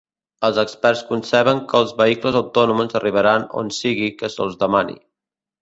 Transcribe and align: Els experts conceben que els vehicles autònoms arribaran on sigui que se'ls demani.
Els 0.47 0.59
experts 0.61 1.03
conceben 1.09 1.61
que 1.73 1.77
els 1.83 1.93
vehicles 2.01 2.39
autònoms 2.41 2.97
arribaran 3.01 3.47
on 3.63 3.73
sigui 3.81 4.11
que 4.23 4.35
se'ls 4.39 4.59
demani. 4.65 4.99